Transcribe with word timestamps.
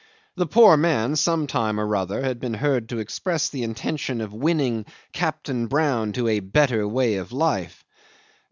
The 0.35 0.47
poor 0.47 0.77
man, 0.77 1.15
some 1.15 1.45
time 1.45 1.79
or 1.79 1.95
other, 1.95 2.23
had 2.23 2.39
been 2.39 2.55
heard 2.55 2.89
to 2.89 2.97
express 2.97 3.49
the 3.49 3.61
intention 3.61 4.19
of 4.19 4.33
winning 4.33 4.85
"Captain 5.13 5.67
Brown 5.67 6.11
to 6.13 6.27
a 6.27 6.39
better 6.39 6.87
way 6.87 7.17
of 7.17 7.31
life." 7.31 7.85